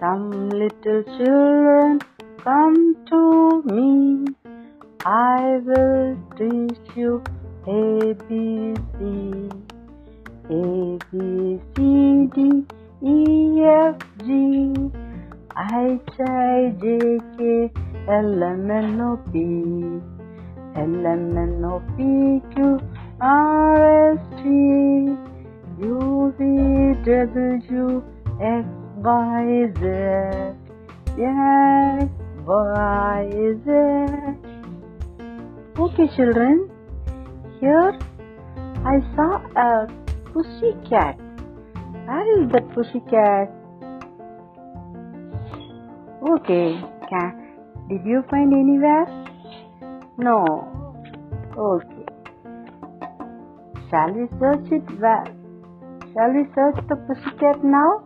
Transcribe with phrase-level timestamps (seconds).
[0.00, 2.00] Come, little children,
[2.42, 4.24] come to me.
[5.04, 7.22] I will teach you
[7.66, 9.50] A B C.
[10.48, 12.64] A B C D
[13.04, 14.72] E F G
[15.54, 17.70] H I J K
[18.08, 19.34] L M N O P
[20.80, 22.80] L M N O P Q
[23.22, 24.48] R S T
[25.78, 26.42] U V
[27.04, 28.02] W
[28.40, 28.66] X
[28.98, 29.82] Y Z
[31.14, 32.10] X
[32.44, 33.30] Y
[33.62, 33.70] Z
[35.78, 36.68] Okay children,
[37.60, 37.96] here
[38.84, 39.86] I saw a
[40.32, 41.16] pussy cat.
[42.06, 43.54] Where is that pussy cat?
[46.28, 47.36] Okay, cat.
[47.88, 49.06] Did you find anywhere?
[50.18, 50.44] No.
[51.56, 51.91] Okay.
[53.92, 55.26] Shall we search it where?
[56.14, 58.02] Shall we search the pussy cat now?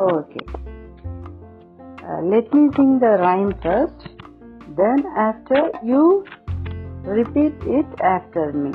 [0.00, 0.46] Okay.
[2.02, 4.08] Uh, let me sing the rhyme first.
[4.74, 6.24] Then after you
[7.02, 8.72] repeat it after me.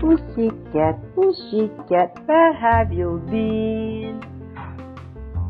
[0.00, 4.22] Pussycat, pussycat, where have you been?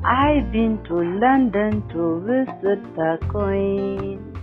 [0.04, 4.37] I've been to London to visit the Queen.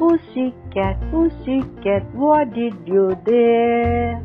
[0.00, 4.16] Pussycat, pussycat, what did you there?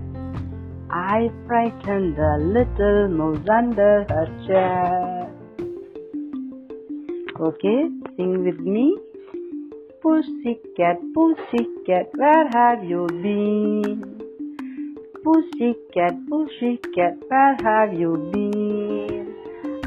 [0.90, 5.28] I frightened the little mouse under her chair.
[7.38, 8.98] Okay, sing with me.
[10.02, 14.00] Pussycat, pussycat, where have you been?
[15.26, 19.36] Pussycat, pussycat, where have you been?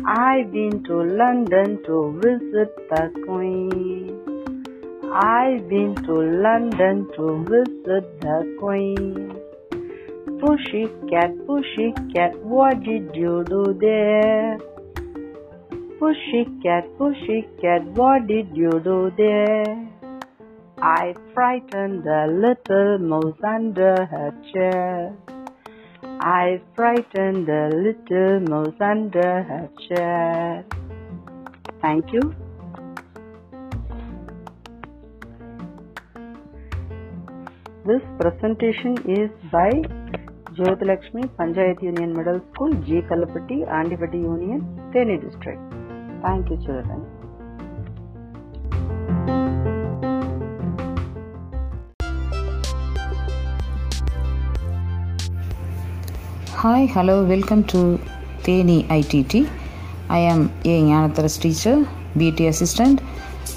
[0.06, 4.27] I've been to London to visit the Queen.
[5.12, 9.34] I've been to London to visit the Queen.
[10.38, 14.58] Pushy cat, pushy cat, what did you do there?
[15.98, 19.88] Pushy cat, pushy cat, what did you do there?
[20.76, 25.16] I frightened the little mouse under her chair.
[26.20, 30.64] I frightened the little mouse under her chair.
[31.80, 32.47] Thank you.
[37.88, 39.70] This presentation is by
[40.56, 43.00] Jyotilakshmi Panchayat Union Middle School, G.
[43.10, 44.60] Kalapatti, Andipatti Union,
[44.94, 45.58] Theni District.
[46.22, 47.06] Thank you, children.
[56.62, 57.98] Hi, hello, welcome to
[58.42, 59.48] Theni ITT.
[60.10, 60.82] I am A.
[60.82, 61.76] Gnanatharas teacher,
[62.18, 63.00] BT assistant,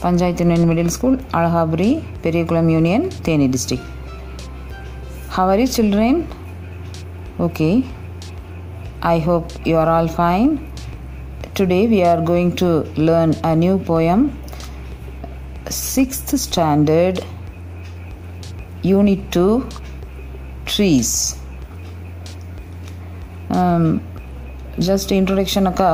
[0.03, 3.83] Panchayat Union Middle School, Alahaburi, Perikulam Union, Theni district.
[5.33, 6.15] How are you children?
[7.39, 7.85] Okay,
[9.01, 10.49] I hope you are all fine.
[11.53, 12.69] Today we are going to
[13.07, 14.19] learn a new poem,
[15.67, 17.21] 6th standard,
[18.95, 19.45] Unit 2,
[20.71, 21.11] Trees.
[24.87, 25.89] Just இன்ட்ரொடக்ஷனுக்கா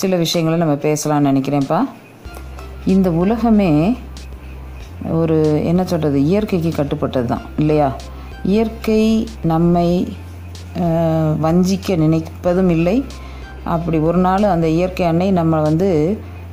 [0.00, 1.80] சில விஷயங்களை நம்ம பேசலாம்னு நினைக்கிறேன்ப்பா
[2.94, 3.72] இந்த உலகமே
[5.22, 5.38] ஒரு
[5.70, 7.88] என்ன சொல்கிறது இயற்கைக்கு கட்டுப்பட்டது தான் இல்லையா
[8.52, 9.02] இயற்கை
[9.52, 9.88] நம்மை
[11.44, 12.96] வஞ்சிக்க நினைப்பதும் இல்லை.
[13.74, 15.88] அப்படி ஒரு நாள் அந்த இயற்கை அன்னை நம்ம வந்து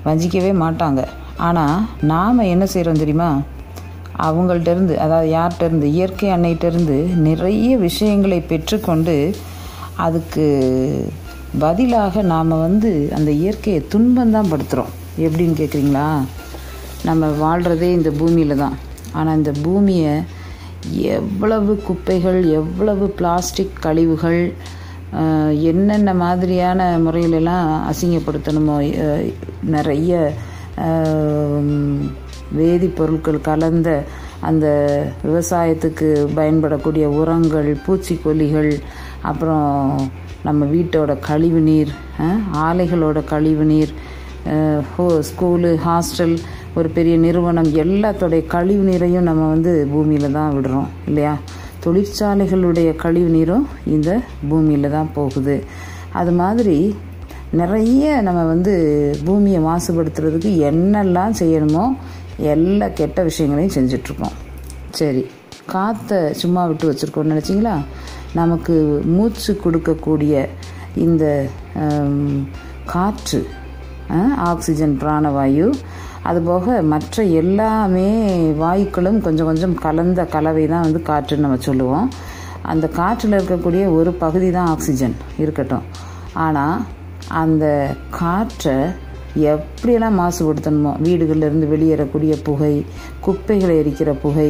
[0.08, 1.02] வஞ்சிக்கவே மாட்டாங்க.
[1.48, 3.30] ஆனால் நாம் என்ன செய்கிறோம் தெரியுமா?
[4.26, 6.98] அவங்கள்ட்ட இருந்து அதாவது யார்கிட்டேருந்து இயற்கை அன்னைகிட்டேருந்து
[7.28, 9.16] நிறைய விஷயங்களை பெற்றுக்கொண்டு
[10.06, 10.46] அதுக்கு
[11.64, 14.94] பதிலாக நாம் வந்து அந்த இயற்கையை துன்பந்தான் படுத்துகிறோம்
[15.26, 16.08] எப்படின்னு கேட்குறீங்களா
[17.10, 18.76] நம்ம வாழ்கிறதே இந்த பூமியில் தான்.
[19.18, 20.14] ஆனால் இந்த பூமியை
[20.92, 24.54] எவ்வளவு குப்பைகள் எவ்வளவு பிளாஸ்டிக் கழிவுகள்
[25.62, 28.78] என்னென்ன மாதிரியான முறையிலெல்லாம் அசிங்கப்படுத்தணுமோ
[29.68, 30.34] நிறைய
[32.56, 33.90] வேதிப்பொருட்கள் கலந்த
[34.42, 34.68] அந்த
[35.24, 38.72] விவசாயத்துக்கு பயன்படக்கூடிய உரங்கள் பூச்சிக்கொல்லிகள்
[39.22, 40.10] அப்புறம்
[40.44, 41.92] நம்ம வீட்டோட கழிவு நீர்
[42.58, 43.94] ஆலைகளோட கழிவு நீர்
[44.96, 46.36] ஹோ ஸ்கூலு ஹாஸ்டல்
[46.80, 51.34] ஒரு பெரிய நிறுவனம் எல்லாத்தோடைய கழிவு நீரையும் நம்ம வந்து பூமியில் தான் விடுறோம் இல்லையா?
[51.84, 54.10] தொழிற்சாலைகளுடைய கழிவு நீரும் இந்த
[54.50, 55.56] பூமியில் தான் போகுது.
[56.20, 56.78] அது மாதிரி
[57.62, 58.74] நிறைய நம்ம வந்து
[59.28, 61.86] பூமியை மாசுபடுத்துறதுக்கு என்னெல்லாம் செய்யணுமோ
[62.54, 64.36] எல்லா கெட்ட விஷயங்களையும் செஞ்சிட்ருக்கோம்.
[65.00, 65.24] சரி
[65.74, 67.76] காற்றை சும்மா விட்டு வச்சுருக்கோம்னு நினச்சிங்களா?
[68.40, 68.76] நமக்கு
[69.16, 70.34] மூச்சு கொடுக்கக்கூடிய
[71.06, 71.26] இந்த
[72.94, 73.40] காற்று
[74.50, 75.68] ஆக்சிஜன் பிராணவாயு
[76.30, 78.10] அதுபோக மற்ற எல்லாமே
[78.64, 82.08] வாயுக்களும் கொஞ்சம் கொஞ்சம் கலந்த கலவை தான் வந்து காற்றுன்னு நம்ம சொல்லுவோம்.
[82.72, 85.86] அந்த காற்றில் இருக்கக்கூடிய ஒரு பகுதி தான் ஆக்சிஜன் இருக்கட்டும்.
[86.46, 86.78] ஆனால்
[87.42, 87.66] அந்த
[88.20, 88.78] காற்றை
[89.52, 92.74] எப்படியெல்லாம் மாசுபடுத்தணுமோ வீடுகளிலிருந்து வெளியேறக்கூடிய புகை
[93.26, 94.50] குப்பைகளை எரிக்கிற புகை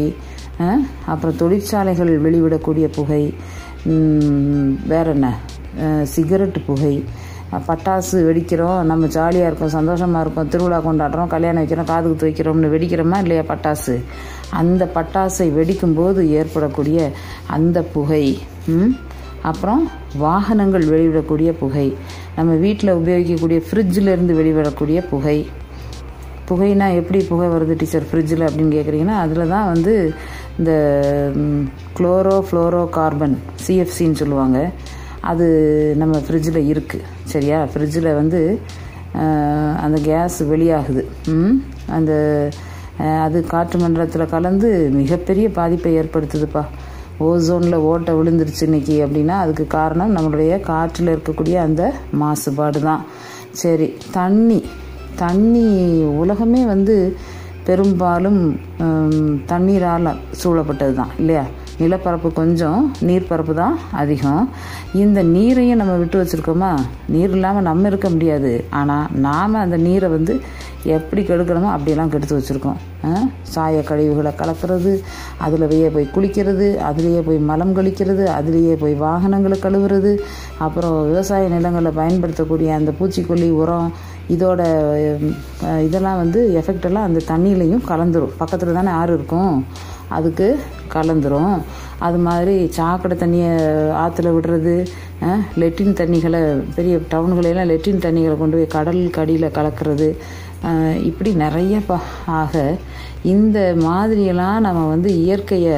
[1.12, 3.22] அப்புறம் தொழிற்சாலைகள் வெளிவிடக்கூடிய புகை
[4.92, 5.28] வேற என்ன?
[5.76, 6.94] சிகரெட்டு சிகரெட் புகை
[7.68, 13.44] பட்டாசு வெடிக்கிறோம் நம்ம ஜாலியாக இருக்கோம் சந்தோஷமாக இருக்கோம் திருவிழா கொண்டாடுறோம் கல்யாணம் வைக்கிறோம் காதுக்கு வைக்கிறோம்னு வெடிக்கிறோமா இல்லையா
[13.52, 13.96] பட்டாசு?
[14.62, 17.00] அந்த பட்டாசை வெடிக்கும்போது ஏற்படக்கூடிய
[17.58, 18.26] அந்த புகை
[19.52, 19.84] அப்புறம்
[20.18, 21.88] வாகனங்கள் வெளிவிடக்கூடிய புகை
[22.38, 25.38] நம்ம வீட்டில் உபயோகிக்கக்கூடிய ஃப்ரிட்ஜில் இருந்து வெளிவிடக்கூடிய புகை.
[26.50, 29.94] புகைனா எப்படி புகை வருது டீச்சர் ஃப்ரிட்ஜில் அப்படின்னு கேட்குறீங்கன்னா அதில் தான் வந்து
[30.60, 30.72] இந்த
[31.98, 33.36] குளோரோ ஃப்ளோரோ கார்பன்
[33.66, 34.60] சிஎஃப்சின்னு சொல்லுவாங்க.
[35.26, 35.46] அது
[35.98, 37.60] நம்ம ஃப்ரிட்ஜில் இருக்குது சரியா?
[37.72, 38.40] ஃப்ரிட்ஜில் வந்து
[39.84, 41.04] அந்த கேஸ் வெளியாகுது.
[41.36, 41.56] ம்?
[41.88, 42.14] அந்த
[43.26, 46.64] அது காற்று மண்டலத்தில் கலந்து மிகப்பெரிய பாதிப்பை ஏற்படுத்துதுப்பா.
[47.20, 51.84] ஓசோனில் ஓட்டை விழுந்துருச்சு இன்னைக்கு அப்படின்னா அதுக்கு காரணம் நம்மளுடைய காற்றில் இருக்கக்கூடிய அந்த
[52.22, 53.04] மாசுபாடு தான்
[53.62, 54.60] சரி தண்ணி.
[55.16, 55.68] தண்ணி
[56.22, 56.96] உலகமே வந்து
[57.68, 58.42] பெரும்பாலும்
[59.52, 60.10] தண்ணீரால்
[60.42, 61.46] சூழப்பட்டது தான் இல்லையா?
[61.78, 64.50] நிலப்பரப்பு கொஞ்சம் நீர்ப்பரப்பு தான் அதிகம்.
[65.04, 66.72] இந்த நீரையும் நம்ம விட்டு வச்சுருக்கோமா?
[67.08, 68.54] நீர் இல்லாமல் நம்ம இருக்க முடியாது.
[68.82, 70.36] ஆனால் நாம் அந்த நீரை வந்து
[70.96, 72.80] எப்படி கெடுக்கணுமோ அப்படியெல்லாம் கெடுத்து வச்சுருக்கோம்.
[73.54, 74.92] சாய கழிவுகளை கலக்கிறது
[75.46, 80.12] அதில் போய் குளிக்கிறது அதுலேயே போய் மலம் கழிக்கிறது அதுலேயே போய் வாகனங்களை கழுவுறது
[80.66, 83.90] அப்புறம் விவசாய நிலங்களை பயன்படுத்தக்கூடிய அந்த பூச்சிக்கொல்லி உரம்
[84.34, 84.62] இதோட
[85.88, 88.36] இதெல்லாம் வந்து எஃபெக்ட் எல்லாம் அந்த தண்ணியிலையும் கலந்துரும்.
[88.42, 89.58] பக்கத்தில் தானே ஆறு இருக்கும்.
[90.18, 90.48] அதுக்கு
[90.94, 91.56] கலந்துரும்.
[92.08, 93.52] அது மாதிரி சாக்கடை தண்ணியை
[94.04, 94.76] ஆற்றுல விடுறது
[95.62, 96.42] லெட்டின் தண்ணிகளை
[96.78, 100.10] பெரிய டவுன்களெல்லாம் லெட்டின் தண்ணிகளை கொண்டு போய் கடல் கடியில் கலக்கிறது.
[101.10, 101.98] இப்படி நிறைய ப
[102.42, 102.64] ஆக
[103.34, 105.78] இந்த மாதிரியெல்லாம் நம்ம வந்து இயற்கையை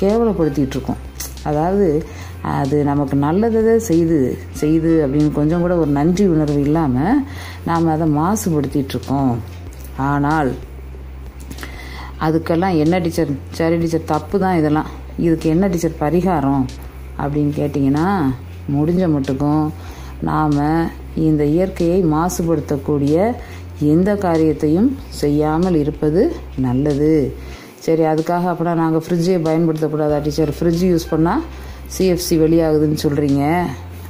[0.00, 1.02] கேவலப்படுத்திட்டு இருக்கோம்.
[1.48, 1.88] அதாவது
[2.42, 4.18] அது நமக்கு நல்லதை செய்து
[4.52, 7.22] செய்து அப்படின்னு கொஞ்சம் கூட ஒரு நன்றி உணர்வு இல்லாமல்
[7.64, 9.34] நாம் அதை மாசுபடுத்திகிட்ருக்கோம்
[9.96, 10.50] ஆனால்
[12.26, 14.88] அதுக்கெல்லாம் என்ன டீச்சர் சரி டீச்சர் தப்பு தான் இதெல்லாம்.
[15.18, 16.64] இதுக்கு என்ன டீச்சர் பரிகாரம்
[17.18, 18.08] அப்படின்னு கேட்டிங்கன்னா
[18.76, 19.64] முடிஞ்ச மட்டுக்கும்
[20.20, 20.56] நாம்
[21.14, 23.34] இந்த இயற்கையை மாசுபடுத்தக்கூடிய
[23.80, 26.22] எந்த காரியத்தையும் செய்யாமல் இருப்பது
[26.56, 27.34] நல்லது.
[27.80, 30.52] சரி அதுக்காக அப்படின்னா நாங்கள் ஃப்ரிட்ஜை பயன்படுத்தக்கூடாதா டீச்சர்?
[30.58, 31.44] ஃப்ரிட்ஜ் யூஸ் பண்ணால்
[31.94, 33.42] சிஎஃப்சி வெளியாகுதுன்னு சொல்கிறீங்க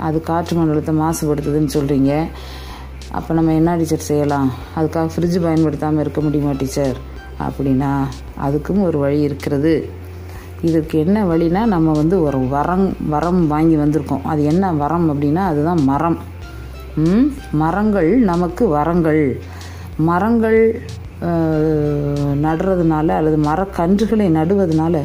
[0.07, 2.13] அது காற்று மண்டலத்தை மாசுபடுத்துதுன்னு சொல்கிறீங்க
[3.19, 4.49] அப்போ நம்ம என்ன டீச்சர் செய்யலாம்?
[4.79, 6.99] அதுக்காக ஃப்ரிட்ஜ் பயன்படுத்தாமல் இருக்க முடியுமா டீச்சர்?
[7.47, 7.93] அப்படின்னா
[8.47, 9.73] அதுக்கும் ஒரு வழி இருக்கிறது.
[10.69, 14.27] இதுக்கு என்ன வழினா நம்ம வந்து ஒரு வரம் வரம் வாங்கி வந்திருக்கோம்.
[14.33, 16.19] அது என்ன வரம் அப்படின்னா அதுதான் மரம்.
[17.63, 19.25] மரங்கள் நமக்கு வரங்கள்.
[20.09, 20.61] மரங்கள்
[22.45, 24.97] நடுறதுனால அல்லது மரக்கன்றுகளை நடுவதனால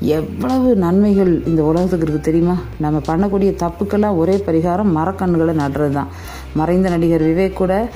[0.00, 2.56] எவ்வளவு நன்மைகள் இந்த உலகத்துக்கு இருக்குது தெரியுமா?
[2.76, 6.06] நம்ம பண்ணக்கூடிய தப்புக்கெல்லாம் ஒரே பரிகாரம் மரக்கன்றுகளை நடுறது தான்
[6.54, 7.88] மறைந்த நடிகர் விவேக் கூட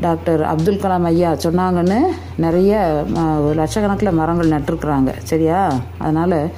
[0.00, 1.98] டாக்டர் அப்துல் கலாம் ஐயா சொன்னாங்கன்னு
[2.36, 3.04] நிறைய
[3.56, 5.12] லட்சக்கணக்கில் மரங்கள் நட்டிருக்கிறாங்க.
[5.22, 5.72] சரியா?
[5.98, 6.50] அதனால்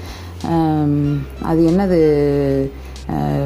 [1.42, 2.04] அது என்னது?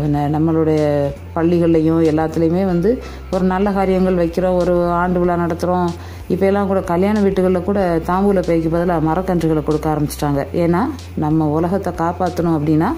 [0.07, 4.57] ந- நம்மளுடைய பள்ளிகள்லையும் எல்லாத்துலேயுமே வந்து ஒரு நல்ல காரியங்கள் வைக்கிறோம்.
[4.57, 5.89] ஒரு ஆண்டு விழா நடத்துகிறோம்
[6.33, 10.41] இப்போ எல்லாம் கூட கல்யாண வீட்டுகளில் கூட தாம்பூல பைக்கு பதிலாக மரக்கன்றுகளை கொடுக்க ஆரம்பிச்சிட்டாங்க.
[10.65, 10.83] ஏன்னா
[11.25, 12.91] நம்ம உலகத்தை காப்பாற்றணும் அப்படின்னா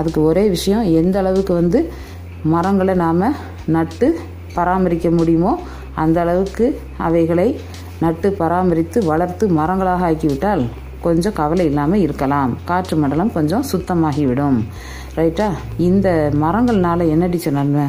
[0.00, 1.80] அதுக்கு ஒரே விஷயம் எந்த அளவுக்கு வந்து
[2.54, 3.24] மரங்களை நாம்
[3.76, 4.08] நட்டு
[4.56, 5.52] பராமரிக்க முடியுமோ
[6.02, 6.66] அந்த அளவுக்கு
[7.06, 7.48] அவைகளை
[8.04, 10.64] நட்டு பராமரித்து வளர்த்து மரங்களாக ஆக்கிவிட்டால்
[11.06, 12.52] கொஞ்சம் கவலை இல்லாமல் இருக்கலாம்.
[12.64, 14.58] காற்று மண்டலம் கொஞ்சம் சுத்தமாகிவிடும்.
[15.18, 15.48] ரைட்டா?
[15.88, 16.08] இந்த
[16.42, 17.86] மரங்கள்னால என்ன டீச்சர் நன்மை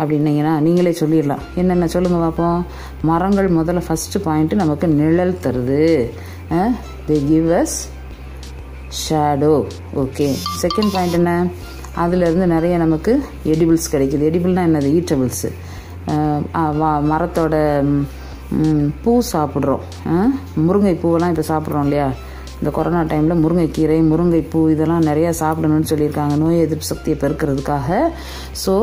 [0.00, 1.44] அப்படின்னீங்கன்னா நீங்களே சொல்லிடலாம்.
[1.60, 2.58] என்னென்ன சொல்லுங்கள் பார்ப்போம்
[3.10, 5.86] மரங்கள் முதல்ல ஃபஸ்ட்டு பாயிண்ட்டு நமக்கு நிழல் தருது.
[7.08, 7.78] The give us
[9.02, 9.54] shadow
[10.02, 10.28] okay
[10.62, 11.32] second point என்ன?
[12.02, 13.12] அதுலேருந்து நிறைய நமக்கு
[13.52, 14.28] எடிபிள்ஸ் கிடைக்குது.
[14.30, 14.90] எடிபிள்னா என்னது?
[14.98, 15.50] ஈட்டபிள்ஸு
[17.10, 17.56] மரத்தோட
[19.02, 19.82] பூ சாப்பிட்றோம்.
[20.66, 22.06] முருங்கை பூவெல்லாம் இப்போ சாப்பிட்றோம் இல்லையா?
[22.60, 26.34] இந்த கொரோனா டைமில் முருங்கைக்கீரை முருங்கைப்பூ இதெல்லாம் நிறையா சாப்பிடணும்னு சொல்லியிருக்காங்க.
[26.42, 27.98] நோய் எதிர்ப்பு சக்தியை பெருக்கிறதுக்காக.
[28.62, 28.74] ஸோ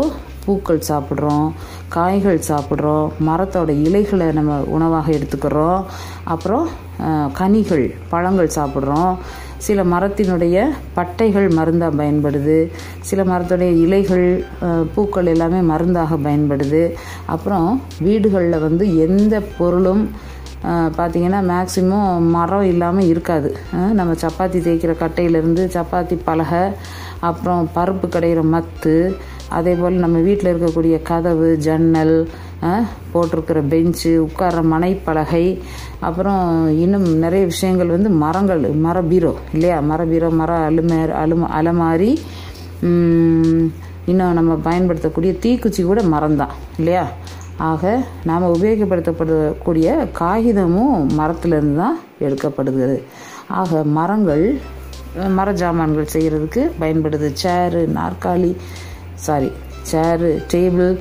[0.46, 1.48] பூக்கள் சாப்பிட்றோம்
[1.96, 5.82] காய்கள் சாப்பிட்றோம் மரத்தோட இலைகளை நம்ம உணவாக எடுத்துக்கிறோம்.
[6.34, 6.68] அப்புறம்
[7.40, 9.14] கனிகள் பழங்கள் சாப்பிட்றோம்.
[9.66, 10.58] சில மரத்தினுடைய
[10.98, 12.58] பட்டைகள் மருந்தாக பயன்படுது.
[13.10, 14.28] சில மரத்துடைய இலைகள்
[14.96, 16.84] பூக்கள் எல்லாமே மருந்தாக பயன்படுது.
[17.34, 17.70] அப்புறம்
[18.08, 20.04] வீடுகளில் வந்து எந்த பொருளும்
[20.98, 23.50] பார்த்திங்கன்னா பார்த்தீங்கன்னா மேக்சிமம் மரம் இல்லாமல் இருக்காது.
[23.98, 26.64] நம்ம சப்பாத்தி தேய்க்கிற கட்டையிலேருந்து சப்பாத்தி பலகை
[27.30, 28.96] அப்புறம் பருப்பு கடையிற மத்து
[29.50, 32.16] அதே போல் நம்ம வீட்டில் இருக்கக்கூடிய கதவு ஜன்னல்
[33.14, 35.60] போட்டிருக்கிற பெஞ்சு உட்கார்ற மனைப்பலகை
[36.00, 36.44] அப்புறம்
[36.78, 39.80] இன்னும் நிறைய விஷயங்கள் வந்து மரங்கள் மர பீரோ இல்லையா?
[39.80, 42.12] மர பீரோ மர அலுமே அலும அலமாரி
[44.12, 47.06] இன்னும் நம்ம பயன்படுத்தக்கூடிய தீக்குச்சி கூட மரம்தான் இல்லையா?
[47.58, 52.98] ஆக நாம் உபயோகப்படுத்தப்படக்கூடிய காகிதமும் மரத்துலேருந்து தான் எடுக்கப்படுகிறது.
[53.48, 54.60] ஆக மரங்கள்
[55.38, 57.34] மர ஜாமான்கள் செய்கிறதுக்கு பயன்படுது.
[57.34, 58.56] சேரு நாற்காலி
[59.16, 60.92] சாரி சேரு டேபிள்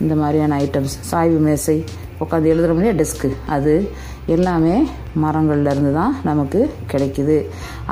[0.00, 1.84] இந்த மாதிரியான ஐட்டம்ஸ் சாய்வு மேசை
[2.20, 3.90] உட்காந்து எழுதுகிற மாதிரியே டெஸ்க்கு அது
[4.26, 4.76] எல்லாமே
[5.22, 6.60] மரங்கள்லேருந்து தான் நமக்கு
[6.92, 7.36] கிடைக்குது.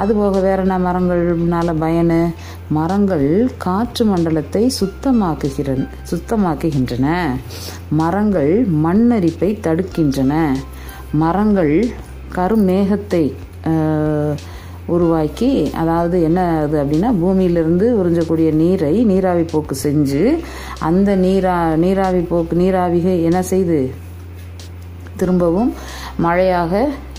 [0.01, 2.21] அதுபோக வேற என்ன மரங்கள்னால பயனு
[2.69, 3.27] மரங்கள்
[3.57, 7.07] காற்று மண்டலத்தை சுத்தமாக்குகிற சுத்தமாக்குகின்றன.
[8.01, 8.53] மரங்கள்
[8.85, 10.33] மண்ணரிப்பை தடுக்கின்றன.
[11.13, 11.75] மரங்கள்
[12.37, 13.25] கருமேகத்தை
[14.87, 15.51] உருவாக்கி
[15.81, 20.23] அதாவது என்ன அது அப்படின்னா பூமியிலிருந்து உறிஞ்சக்கூடிய நீரை நீராவி போக்கு செஞ்சு
[20.89, 23.79] அந்த நீரா நீராவி போக்கு நீராவிகை என்ன செய்து?
[25.21, 25.73] திரும்பவும்
[26.25, 26.73] மழையாக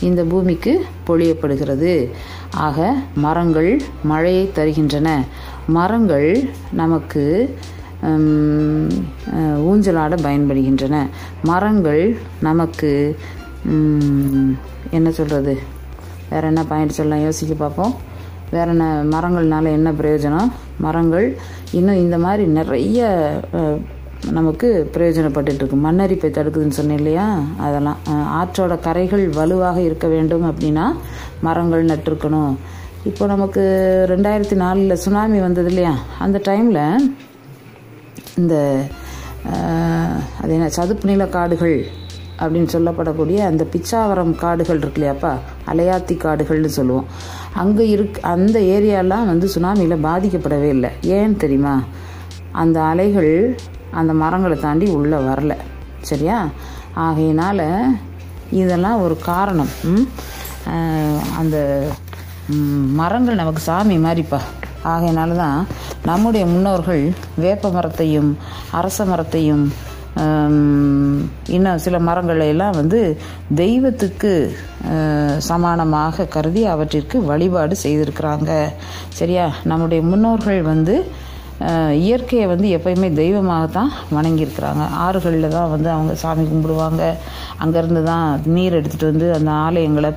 [0.07, 0.73] இந்த பூமிக்கு
[1.07, 1.93] பொழியப்படுகிறது.
[2.65, 2.79] ஆக
[3.25, 3.71] மரங்கள்
[4.11, 5.09] மழையை தருகின்றன.
[5.77, 6.29] மரங்கள்
[6.81, 7.23] நமக்கு
[9.69, 10.95] ஊஞ்சலாட பயன்படுகின்றன.
[11.51, 12.03] மரங்கள்
[12.47, 12.91] நமக்கு
[14.97, 15.55] என்ன சொல்கிறது
[16.35, 17.25] வேறு என்ன பாயிண்ட் சொல்லலாம்?
[17.27, 17.95] யோசிக்க பார்ப்போம்.
[18.53, 20.49] வேறு என்ன மரங்கள்னால என்ன பிரயோஜனம்?
[20.85, 21.27] மரங்கள்
[21.77, 23.09] இன்னும் இந்த மாதிரி நிறைய
[24.37, 27.25] நமக்கு பிரயோஜனப்பட்டுருக்கு மண்ணரிப்பை தடுக்குதுன்னு சொன்னேன் இல்லையா?
[27.65, 27.99] அதெல்லாம்.
[28.39, 30.85] ஆற்றோட கரைகள் வலுவாக இருக்க வேண்டும் அப்படின்னா
[31.47, 32.53] மரங்கள் நட்டிருக்கணும்.
[33.09, 33.63] இப்போ நமக்கு
[34.13, 35.93] ரெண்டாயிரத்தி நாலில் சுனாமி வந்தது இல்லையா?
[36.25, 36.81] அந்த டைமில்
[38.39, 38.55] இந்த
[40.41, 41.77] அது என்ன சதுப்பு நில காடுகள்
[42.39, 45.31] அப்படின்னு சொல்லப்படக்கூடிய அந்த பிச்சாவரம் காடுகள் இருக்கு இல்லையாப்பா?
[45.71, 47.07] அலையாத்தி காடுகள்னு சொல்லுவோம்.
[47.61, 50.91] அங்கே இருக் அந்த ஏரியாலாம் வந்து சுனாமியில் பாதிக்கப்படவே இல்லை.
[51.15, 51.75] ஏன்னு தெரியுமா?
[52.63, 53.33] அந்த அலைகள்
[53.99, 55.53] அந்த மரங்களை தாண்டி உள்ளே வரல.
[56.11, 56.39] சரியா?
[57.05, 57.67] ஆகையினால்
[58.61, 59.71] இதெல்லாம் ஒரு காரணம்.
[61.39, 61.57] அந்த
[62.99, 64.39] மரங்கள் நமக்கு சாமி மாதிரிப்பா.
[64.91, 65.59] ஆகையினால தான்
[66.05, 67.03] நம்முடைய முன்னோர்கள்
[67.43, 68.29] வேப்ப மரத்தையும்
[68.79, 69.63] அரச மரத்தையும்
[71.55, 72.99] இன்னும் சில மரங்களை எல்லாம் வந்து
[73.61, 74.31] தெய்வத்துக்கு
[75.49, 78.51] சமானமாக கருதி அவற்றிற்கு வழிபாடு செய்திருக்கிறாங்க.
[79.19, 79.45] சரியா?
[79.71, 80.95] நம்முடைய முன்னோர்கள் வந்து
[82.05, 84.85] இயற்கையை வந்து எப்பயுமே தெய்வமாகத்தான் வணங்கியிருக்கிறாங்க.
[85.05, 87.03] ஆறுகளில் தான் வந்து அவங்க சாமி கும்பிடுவாங்க.
[87.63, 90.11] அங்கேருந்து தான் நீர் எடுத்துகிட்டு வந்து அந்த ஆலயங்களை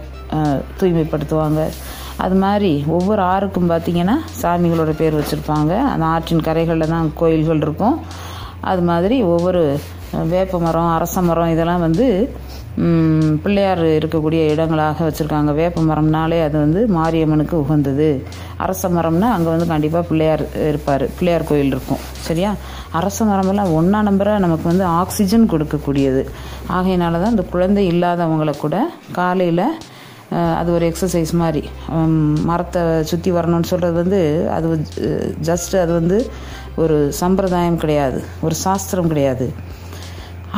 [0.79, 1.61] தூய்மைப்படுத்துவாங்க.
[2.25, 5.73] அது மாதிரி ஒவ்வொரு ஆறுக்கும் பார்த்திங்கன்னா சாமிகளோட பேர் வச்சுருப்பாங்க.
[5.93, 7.99] அந்த ஆற்றின் கரைகளில் தான் கோயில்கள் இருக்கும்.
[8.71, 9.63] அது மாதிரி ஒவ்வொரு
[10.35, 12.07] வேப்ப மரம் அரச மரம் இதெல்லாம் வந்து
[13.45, 15.51] பிள்ளையார் இருக்கக்கூடிய இடங்களாக வச்சுருக்காங்க.
[15.61, 18.09] வேப்ப மரம்னாலே அது வந்து மாரியம்மனுக்கு உகந்தது.
[18.65, 21.05] அரச மரம்னா அங்கே வந்து கண்டிப்பாக பிள்ளையார் இருப்பார்.
[21.19, 22.03] பிள்ளையார் கோயில் இருக்கும்.
[22.27, 22.51] சரியா?
[23.01, 26.23] அரச மரமெல்லாம் ஒன்றா நம்பராக நமக்கு வந்து ஆக்சிஜன் கொடுக்கக்கூடியது.
[26.79, 28.77] ஆகையினால தான் இந்த குழந்தை இல்லாதவங்களை கூட
[29.19, 29.65] காலையில்
[30.61, 31.63] அது ஒரு எக்ஸசைஸ் மாதிரி
[32.49, 34.21] மரத்தை சுற்றி வரணும்னு சொல்கிறது வந்து
[34.57, 34.67] அது
[35.49, 36.19] ஜஸ்ட் அது வந்து
[36.83, 39.47] ஒரு சம்பிரதாயம் கிடையாது ஒரு சாஸ்திரம் கிடையாது.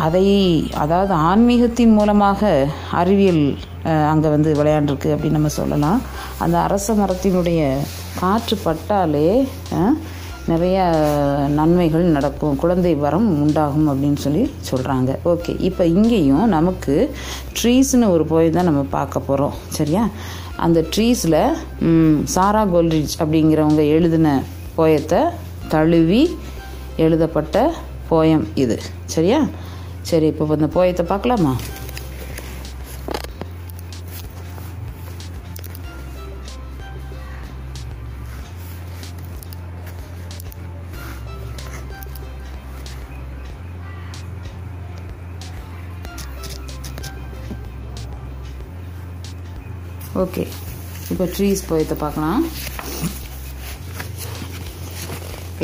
[0.07, 0.27] அதை
[0.83, 2.51] அதாவது ஆன்மீகத்தின் மூலமாக
[3.01, 3.45] அறிவியல்
[4.13, 6.01] அங்கே வந்து விளையாண்டுருக்கு அப்படின்னு நம்ம சொல்லலாம்.
[6.45, 7.61] அந்த அரச மரத்தினுடைய
[8.21, 9.29] காற்று பட்டாலே
[10.51, 10.79] நிறைய
[11.59, 12.55] நன்மைகள் நடக்கும்.
[12.63, 16.95] குழந்தை வரம் உண்டாகும் அப்படின்னு சொல்லி சொல்கிறாங்க ஓகே இப்போ இங்கேயும் நமக்கு
[17.59, 20.05] ட்ரீஸ்னு ஒரு போய் தான் நம்ம பார்க்க போகிறோம் சரியா?
[20.67, 21.41] அந்த ட்ரீஸில்
[22.35, 24.29] சாரா கோல்ரிட்ஜ் அப்படிங்கிறவங்க எழுதின
[24.79, 25.21] போயத்தை
[25.75, 26.23] தழுவி
[27.05, 27.57] எழுதப்பட்ட
[28.11, 28.79] போயம் இது.
[29.15, 29.41] சரியா?
[30.09, 31.55] சரி இப்போ இந்த போயத்தை பார்க்கலாமா?
[50.23, 50.43] ஓகே
[51.13, 52.43] இப்போ ட்ரீஸ் போயத்தை பார்க்கலாம்.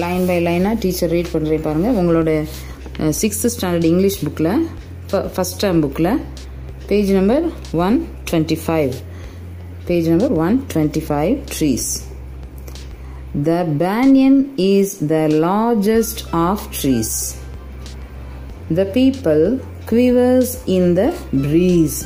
[0.05, 2.31] லைன் பை லைனாக டீச்சர் ரீட் பண்ணுறே பாருங்கள் உங்களோட
[3.21, 4.53] சிக்ஸ்த்து ஸ்டாண்டர்ட் இங்கிலீஷ் புக்கில்
[5.37, 6.13] ஃபஸ்ட் டேர்ம் புக்கில்
[6.91, 7.47] page number
[7.87, 7.97] one
[8.31, 8.93] twenty five
[9.91, 11.89] page number one twenty five trees
[13.47, 17.11] The banyan is the largest of trees.
[18.79, 19.43] The people
[19.91, 21.09] quivers in the
[21.45, 21.99] breeze.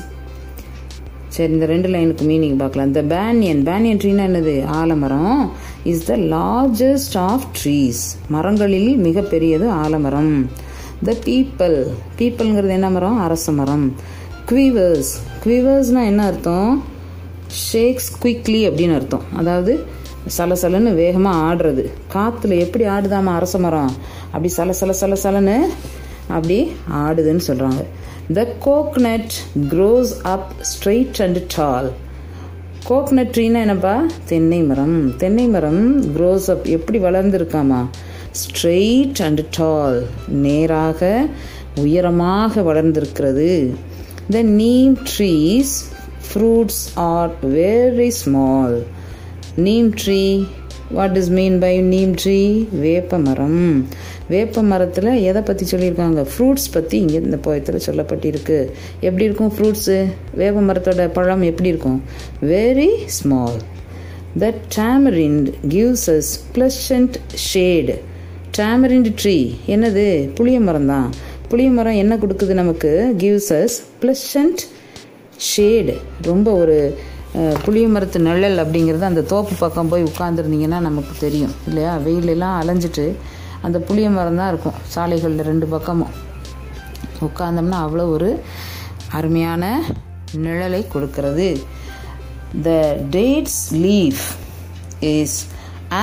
[1.34, 2.92] சரி இந்த ரெண்டு லைனுக்கு meaning பார்க்கலாம்.
[2.96, 4.54] த பேனியன் பேனியன் ட்ரீனா என்னது?
[4.80, 5.42] ஆலமரம்.
[5.84, 10.50] Is the largest of trees மரங்களில் மிகப்பெரியது ஆலமரம்.
[11.04, 11.86] த பீப்பிள்
[12.18, 13.18] பீப்பிள்ங்கிறது என்ன மரம்?
[13.18, 13.94] அரச மரம்.
[14.46, 15.12] குவீவர்ஸ்
[15.44, 16.84] குவீவர்ஸ்னா என்ன அர்த்தம்?
[17.72, 19.22] ஷேக்ஸ் குவிக்லி அப்படின்னு அர்த்தம்.
[19.36, 19.84] அதாவது
[20.38, 21.90] சலசலன்னு வேகமாக ஆடுறது.
[22.14, 23.92] காற்றுல எப்படி ஆடுதாமா அரச மரம்?
[24.26, 25.60] அப்படி சல சல சல
[26.28, 27.84] அப்படி ஆடுதுன்னு சொல்கிறாங்க
[28.32, 31.92] the coconut grows up straight and tall
[32.88, 34.06] coconut ட்ரீனா என்னப்பா?
[34.24, 35.16] தென்னை மரம்.
[35.16, 37.86] தென்னை மரம் க்ரோஸ் அப் எப்படி வளர்ந்துருக்காமா?
[38.40, 41.26] ஸ்ட்ரெயிட் அண்ட் டால் நேராக
[41.76, 43.74] உயரமாக வளர்ந்திருக்கிறது.
[44.30, 45.72] The neem trees
[46.26, 48.86] fruits are very small
[49.56, 50.46] neem tree
[50.90, 53.86] what is mean by neem tree வேப்ப மரம்.
[54.32, 56.20] வேப்ப மரத்தில் எதை பற்றி சொல்லியிருக்காங்க?
[56.32, 58.58] ஃப்ரூட்ஸ் பற்றி இங்கே இந்த போயத்தில் சொல்லப்பட்டிருக்கு.
[59.06, 59.96] எப்படி இருக்கும் ஃப்ரூட்ஸு
[60.40, 61.98] வேப்ப மரத்தோட பழம் எப்படி இருக்கும்?
[62.52, 63.58] Very small
[64.42, 67.16] the tamarind gives us pleasant
[67.48, 67.96] shade
[68.58, 69.38] tamarind tree
[69.74, 70.06] என்னது?
[70.38, 71.08] புளிய மரம் தான்
[71.50, 72.92] புளிய மரம் என்ன கொடுக்குது நமக்கு?
[73.22, 74.62] கிவ்ஸ் அஸ் ப்ளஷண்ட்
[75.50, 75.94] ஷேடு
[76.30, 76.76] ரொம்ப ஒரு
[77.64, 81.92] புளிய மரத்து நிழல் அப்படிங்கிறது அந்த தோப்பு பக்கம் போய் உட்காந்துருந்தீங்கன்னா நமக்கு தெரியும் இல்லையா?
[82.06, 83.04] வெயிலெல்லாம் அலைஞ்சிட்டு
[83.66, 84.78] அந்த புளிய மரம் தான் இருக்கும்.
[84.94, 86.14] சாலைகளில் ரெண்டு பக்கமும்.
[87.26, 88.30] உட்காந்தோம்னா அவ்வளோ ஒரு
[89.18, 89.64] அருமையான
[90.44, 91.48] நிழலை கொடுக்கிறது.
[92.66, 92.70] The
[93.16, 94.24] dates leaf
[95.14, 95.36] is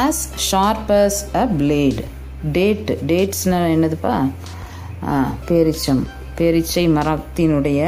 [0.02, 2.04] as sharp as a blade
[2.58, 4.16] date டேட்ஸ்னால் என்னதுப்பா?
[5.50, 6.04] பேரிச்சம்.
[6.40, 7.82] பேரிச்சை மரத்தினுடைய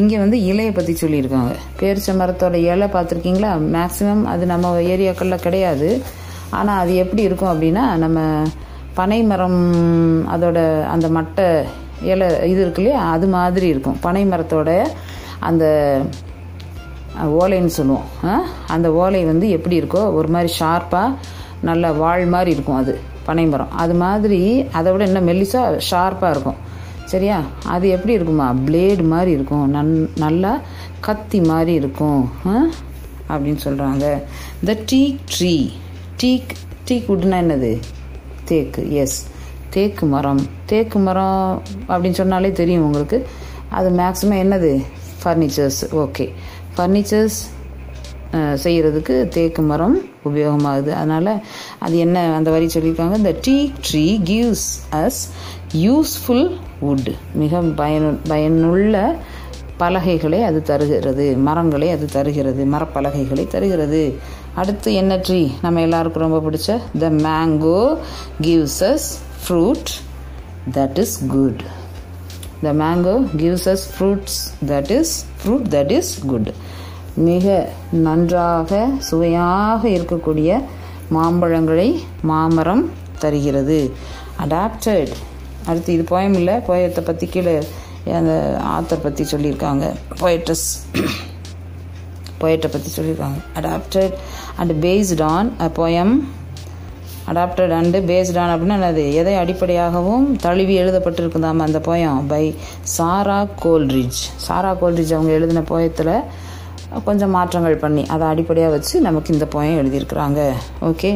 [0.00, 1.52] இங்கே வந்து இலையை பற்றி சொல்லியிருக்காங்க.
[1.80, 3.52] பேரிச்சை மரத்தோட இலை பார்த்துருக்கீங்களா?
[3.76, 5.88] மேக்ஸிமம் அது நம்ம ஏரியாக்களில் கிடையாது.
[6.58, 8.20] ஆனால் அது எப்படி இருக்கும் அப்படின்னா நம்ம
[8.94, 9.74] பனை மரம்
[10.28, 11.64] அதோட அந்த மட்டை
[12.04, 13.10] இலை இது இருக்கு இல்லையா?
[13.10, 13.96] அது மாதிரி இருக்கும்.
[14.00, 14.86] பனை மரத்தோட
[15.38, 15.64] அந்த
[17.24, 18.04] ஓலைன்னு சொல்லுவோம்.
[18.24, 18.40] ஆ?
[18.66, 21.14] அந்த ஓலை வந்து எப்படி இருக்கோ ஒரு மாதிரி ஷார்ப்பாக
[21.60, 26.54] நல்ல வாழ் மாதிரி இருக்கும் அது பனை மரம் அது மாதிரி அதை விட இன்னும் மெல்லிசா ஷார்ப்பாக இருக்கும்.
[27.04, 27.40] சரியா?
[27.64, 28.54] அது எப்படி இருக்குமா?
[28.66, 29.70] பிளேடு மாதிரி இருக்கும்.
[29.70, 30.60] நன் நல்லா
[31.00, 32.30] கத்தி மாதிரி இருக்கும்.
[33.28, 34.22] அப்படின்னு சொல்கிறாங்க
[34.64, 35.70] த டீக் ட்ரீ
[36.22, 36.50] டீக்
[36.88, 37.80] டீக் உட்னா என்னது?
[38.50, 39.18] தேக்கு எஸ்
[39.74, 40.42] தேக்கு மரம்.
[40.70, 43.18] தேக்கு மரம் அப்படின்னு சொன்னாலே தெரியும் உங்களுக்கு.
[43.78, 44.72] அது மேக்ஸிமம் என்னது?
[45.22, 46.26] ஃபர்னிச்சர்ஸ் ஓகே
[46.76, 47.38] ஃபர்னிச்சர்ஸ்
[48.64, 49.96] செய்கிறதுக்கு தேக்கு மரம்
[50.28, 50.90] உபயோகமாகுது.
[51.00, 51.32] அதனால்
[51.84, 53.16] அது என்ன அந்த வரி சொல்லியிருக்காங்க?
[53.22, 54.68] இந்த teak tree gives
[55.02, 55.20] us
[55.84, 56.46] useful
[56.84, 57.10] wood
[57.42, 58.94] மிக பயனு பயனுள்ள
[59.82, 61.26] பலகைகளை அது தருகிறது.
[61.46, 62.62] மரங்களை அது தருகிறது.
[62.74, 64.02] மரப்பலகைகளை தருகிறது.
[64.60, 66.70] அடுத்து என்ன ட்ரீ நம்ம எல்லாருக்கும் ரொம்ப பிடிச்ச
[67.02, 67.80] the mango
[68.46, 69.08] gives us
[69.42, 69.90] fruit
[70.76, 71.62] that is good
[72.64, 74.38] the mango gives us fruits
[74.72, 76.50] that is fruit that is good
[77.28, 77.46] மிக
[78.06, 80.50] நன்றாக சுவையாக இருக்கக்கூடிய
[81.16, 81.88] மாம்பழங்களை
[82.30, 82.84] மாமரம்
[83.22, 83.78] தருகிறது.
[84.44, 85.12] அடாப்டட்
[85.68, 87.54] அடுத்து இது போயம் இல்லை போயத்தை பற்றி கீழே
[88.18, 88.34] அந்த
[88.76, 89.86] ஆத்தர் பற்றி சொல்லியிருக்காங்க.
[90.20, 90.68] போயட்ரஸ்
[92.40, 94.14] போயட்டை பற்றி சொல்லியிருக்காங்க adapted
[94.56, 96.14] and based on a poem
[97.32, 99.02] adapted and based on அப்படின்னா என்னது?
[99.12, 102.44] எதை அடிப்படையாகவும் தழுவி எழுதப்பட்டிருக்குதாம் அந்த poem by
[102.96, 106.14] Sara Coleridge Sara Coleridge அவங்க எழுதின போயத்தில்
[107.04, 110.40] கொஞ்சம் மாற்றங்கள் பண்ணி அதை அடிப்படையாக வச்சு நமக்கு இந்த போயம் எழுதியிருக்கிறாங்க.
[110.82, 111.10] ஓகே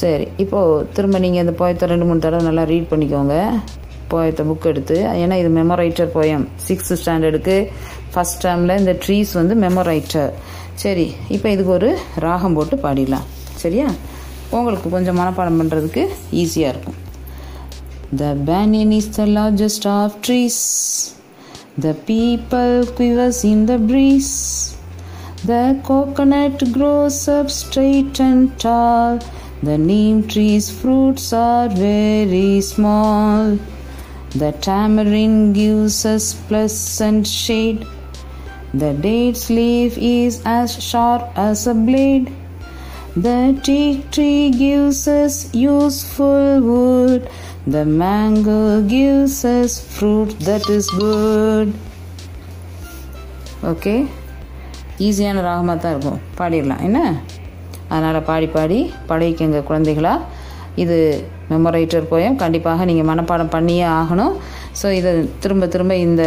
[0.00, 3.36] சரி இப்போது திரும்ப நீங்கள் இந்த போயத்தை ரெண்டு மூணு தடவை நல்லா ரீட் பண்ணிக்கோங்க.
[4.10, 7.56] போயத்தை புக் எடுத்து ஏன்னா இது மெமரைட்டர் போயம் சிக்ஸ்த் ஸ்டாண்டர்டுக்கு
[8.16, 10.30] ஃபஸ்ட் டேர்மில் இந்த ட்ரீஸ் வந்து மெமரைட்டர்
[10.82, 11.90] சரி இப்போ இதுக்கு ஒரு
[12.24, 13.26] ராகம் போட்டு பாடிடலாம்
[13.62, 13.88] சரியா
[14.52, 16.02] உங்களுக்கு கொஞ்சம் மனப்பாடம் பண்ணுறதுக்கு
[16.42, 16.98] ஈஸியாக இருக்கும்
[18.20, 20.60] the banyan is the largest of trees
[21.86, 24.34] the people quivers in the breeze
[25.46, 25.56] the
[25.88, 29.18] coconut grows up straight and tall
[29.58, 33.58] The neem tree's fruits are very small.
[34.32, 37.86] The tamarind gives us pleasant shade.
[38.76, 42.26] The date's leaf is as sharp as a blade.
[43.16, 47.22] The teak tree gives us useful wood.
[47.66, 51.68] The mango gives us fruit that is good.
[53.66, 53.94] Okay
[55.06, 56.98] ஈஸியான ராகமாக தான் இருக்கும் பாடிடலாம் என்ன
[57.88, 60.14] அதனால் பாடி பாடி பழகிக்கங்க குழந்தைகளா
[60.82, 60.98] இது
[61.50, 64.34] memoriter poem கண்டிப்பாக நீங்கள் மனப்பாடம் பண்ணியே ஆகணும்
[64.82, 66.22] ஸோ இதை திரும்ப திரும்ப இந்த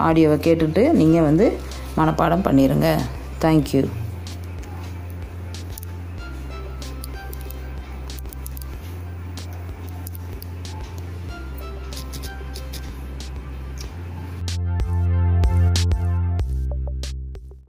[0.00, 1.46] ஆடியோவை கேட்டுட்டு நீங்கள் வந்து
[1.96, 2.90] மனப்பாடம் பண்ணிடுங்க
[3.42, 3.82] தேங்க்யூ